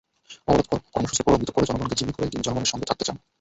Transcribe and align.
অবরোধ 0.47 0.65
কর্মসূচি 0.93 1.21
প্রলম্বিত 1.23 1.49
করে 1.51 1.69
জনগণকে 1.69 1.97
জিম্মি 1.99 2.13
করেই 2.15 2.31
তিনি 2.31 2.45
জনগণের 2.45 2.71
সঙ্গে 2.71 2.89
থাকতে 2.89 3.03
চান। 3.07 3.15